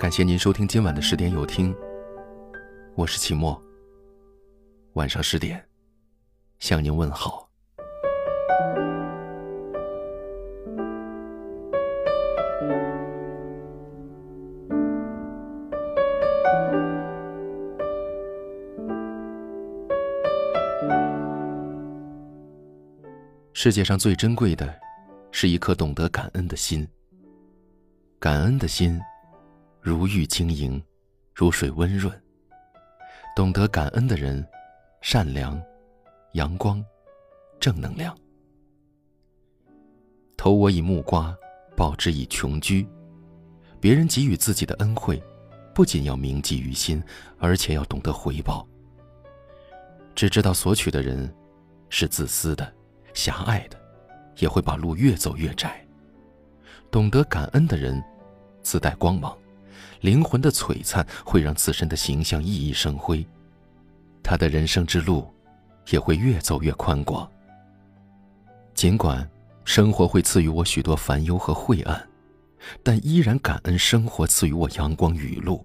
[0.00, 1.76] 感谢您收听今晚的十点有听，
[2.94, 3.62] 我是齐墨。
[4.94, 5.62] 晚上十点，
[6.58, 7.46] 向您问好。
[23.52, 24.74] 世界上最珍贵的，
[25.30, 26.88] 是一颗懂得感恩的心。
[28.18, 28.98] 感恩的心。
[29.82, 30.82] 如玉晶莹，
[31.34, 32.14] 如水温润。
[33.34, 34.46] 懂得感恩的人，
[35.00, 35.60] 善良、
[36.32, 36.84] 阳光、
[37.58, 38.14] 正能量。
[40.36, 41.34] 投我以木瓜，
[41.74, 42.86] 报之以琼琚。
[43.80, 45.22] 别人给予自己的恩惠，
[45.74, 47.02] 不仅要铭记于心，
[47.38, 48.66] 而且要懂得回报。
[50.14, 51.34] 只知道索取的人，
[51.88, 52.70] 是自私的、
[53.14, 53.80] 狭隘的，
[54.36, 55.82] 也会把路越走越窄。
[56.90, 58.02] 懂得感恩的人，
[58.62, 59.34] 自带光芒。
[60.00, 63.26] 灵魂的璀璨会让自身的形象熠熠生辉，
[64.22, 65.30] 他的人生之路
[65.90, 67.30] 也会越走越宽广。
[68.74, 69.28] 尽管
[69.64, 72.08] 生活会赐予我许多烦忧和晦暗，
[72.82, 75.64] 但依然感恩生活赐予我阳光雨露，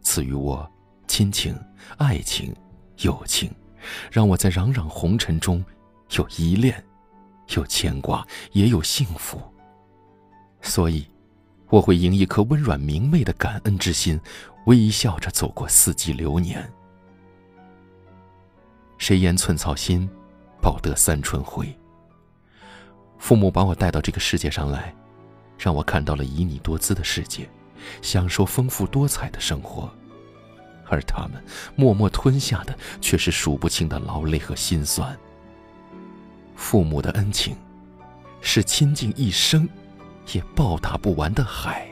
[0.00, 0.68] 赐予我
[1.06, 1.54] 亲情、
[1.98, 2.54] 爱情、
[3.00, 3.50] 友情，
[4.10, 5.62] 让我在攘攘红尘中
[6.16, 6.82] 有依恋，
[7.54, 9.38] 有牵挂，也有幸福。
[10.62, 11.06] 所以。
[11.68, 14.20] 我会迎一颗温软明媚的感恩之心，
[14.66, 16.70] 微笑着走过四季流年。
[18.98, 20.08] 谁言寸草心，
[20.62, 21.76] 报得三春晖。
[23.18, 24.94] 父母把我带到这个世界上来，
[25.58, 27.48] 让我看到了旖旎多姿的世界，
[28.00, 29.90] 享受丰富多彩的生活，
[30.86, 31.42] 而他们
[31.74, 35.18] 默默吞下的却是数不清的劳累和心酸。
[36.54, 37.56] 父母的恩情，
[38.40, 39.68] 是倾尽一生。
[40.32, 41.86] 也报答不完的海。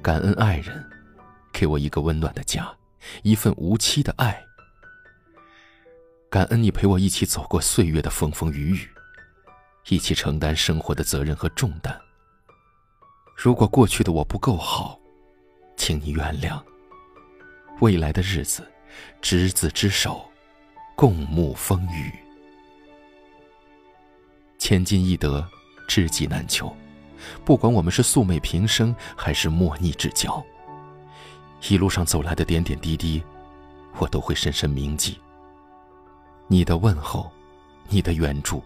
[0.00, 0.82] 感恩爱人，
[1.52, 2.66] 给我一个温暖的家，
[3.22, 4.47] 一份无期的爱。
[6.30, 8.88] 感恩你陪我一起走过岁月的风风雨雨，
[9.88, 11.98] 一起承担生活的责任和重担。
[13.34, 15.00] 如果过去的我不够好，
[15.74, 16.62] 请你原谅。
[17.80, 18.70] 未来的日子，
[19.22, 20.30] 执子之手，
[20.94, 22.12] 共沐风雨。
[24.58, 25.48] 千金易得，
[25.86, 26.76] 知己难求。
[27.42, 30.44] 不管我们是素昧平生，还是莫逆之交，
[31.70, 33.22] 一路上走来的点点滴滴，
[33.96, 35.18] 我都会深深铭记。
[36.50, 37.30] 你的问候，
[37.88, 38.64] 你的援助，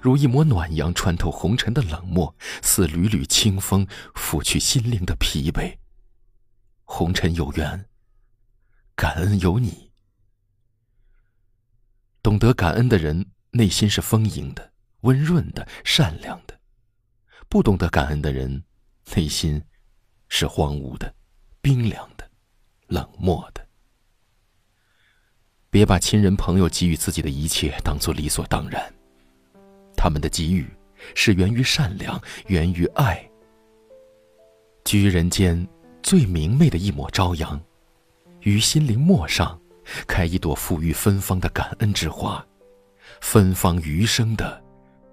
[0.00, 5.76] 如一抹暖阳，穿透红尘的冷漠，似缕缕清风，拂去心灵的疲惫。
[6.84, 7.86] 红尘有缘，
[8.94, 9.90] 感恩有你。
[12.22, 16.54] 懂得感恩的人，内心是丰盈的、温润的、善良的；
[17.48, 18.62] 不懂得感恩的人，
[19.16, 19.60] 内心
[20.28, 21.12] 是荒芜的、
[21.60, 22.30] 冰凉的、
[22.86, 23.67] 冷漠的。
[25.70, 28.82] 别把亲人朋友给予自己的一切当做理所当然，
[29.96, 30.66] 他们的给予
[31.14, 33.22] 是源于善良，源于爱。
[34.84, 35.66] 居人间
[36.02, 37.60] 最明媚的一抹朝阳，
[38.40, 39.60] 于心灵陌上
[40.06, 42.42] 开一朵馥郁芬芳的感恩之花，
[43.20, 44.62] 芬芳余生的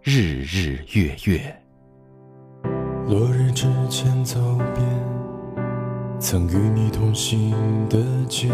[0.00, 1.62] 日日月月。
[3.08, 4.40] 落日之前走
[4.74, 4.80] 遍
[6.20, 7.50] 曾与你同行
[7.88, 7.98] 的
[8.28, 8.48] 街。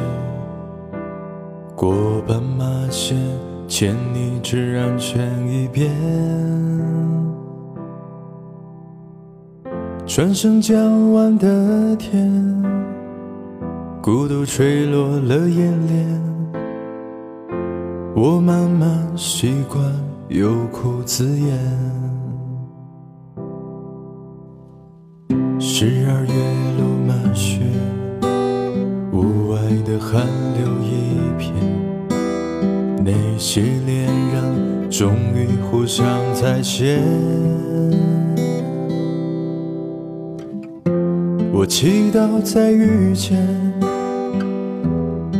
[1.82, 3.18] 过斑马线，
[3.66, 5.90] 牵你至安全一边。
[10.06, 12.30] 转身将晚的天，
[14.00, 16.22] 孤独吹落了眼帘。
[18.14, 19.84] 我慢慢习惯
[20.28, 21.58] 有苦自言。
[25.58, 26.32] 十二月
[26.78, 27.58] 落满雪，
[29.12, 30.24] 屋外的寒
[33.42, 37.02] 些恋人终于互相再见，
[41.52, 43.36] 我祈祷再遇见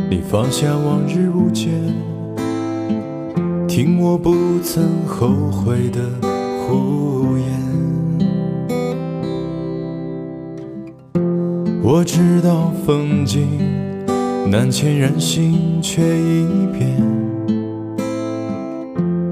[0.09, 1.69] 你，放下往日误解，
[3.69, 6.01] 听我不曾后悔的
[6.67, 7.47] 胡言。
[11.81, 13.47] 我知道风景
[14.51, 16.45] 难牵人心，却已
[16.77, 17.12] 变。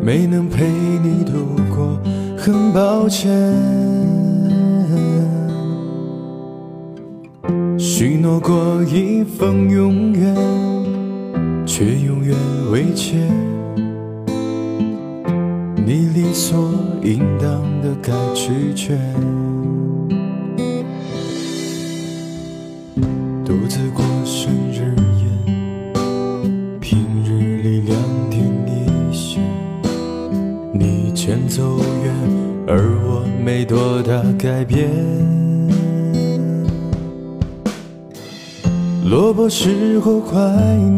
[0.03, 1.99] 没能陪你度过
[2.37, 3.29] 很抱歉。
[7.77, 10.35] 许诺过一份永远，
[11.67, 12.35] 却永远
[12.71, 13.29] 未见。
[15.85, 16.57] 你理所
[17.03, 18.97] 应当的该拒绝。
[23.45, 24.70] 独自过生
[31.53, 32.13] 走远，
[32.65, 34.89] 而我没多大改变。
[39.03, 40.39] 萝卜时候怀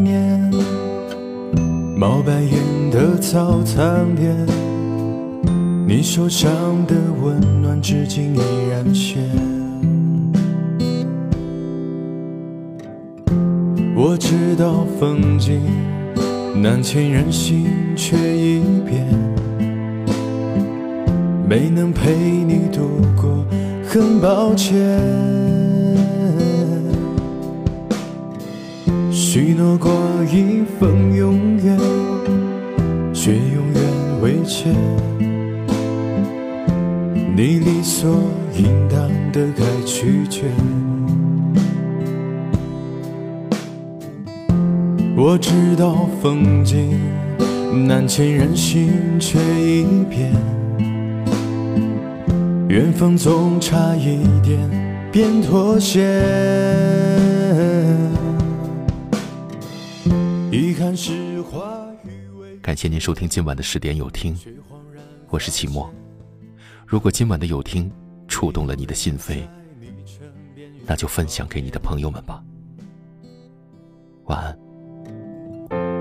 [0.04, 0.40] 念，
[1.98, 4.32] 冒白烟的早餐店，
[5.88, 6.48] 你手上
[6.86, 8.40] 的温暖至今依
[8.70, 9.28] 然鲜。
[13.96, 15.60] 我知道风景
[16.62, 17.66] 难牵人心，
[17.96, 19.23] 却已变。
[21.54, 22.80] 没能陪你度
[23.14, 23.46] 过，
[23.86, 24.74] 很抱歉。
[29.12, 29.92] 许诺过
[30.24, 31.78] 一份永远，
[33.12, 34.74] 却永远未见。
[37.36, 38.10] 你理所
[38.56, 40.46] 应当的该拒绝。
[45.16, 46.98] 我知道风景
[47.86, 48.90] 难牵人心，
[49.20, 50.32] 却一变。
[52.74, 54.58] 缘分总差一点
[55.12, 56.00] 便妥协。
[60.50, 64.36] 遗憾是话语未感谢您收听今晚的十点有听，
[65.28, 65.88] 我是齐墨。
[66.84, 67.88] 如果今晚的有听
[68.26, 69.42] 触动了你的心扉，
[70.84, 72.42] 那就分享给你的朋友们吧。
[74.24, 74.58] 晚安。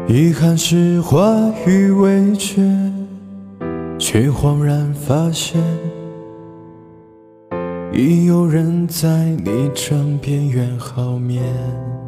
[0.09, 1.23] 遗憾是话
[1.67, 2.63] 语未决，
[3.99, 5.61] 却恍然发现，
[7.95, 9.07] 已有人在
[9.45, 12.02] 你枕边圆好眠。